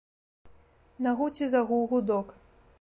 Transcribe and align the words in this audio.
На 1.07 1.13
гуце 1.21 1.45
загуў 1.53 1.87
гудок. 1.95 2.27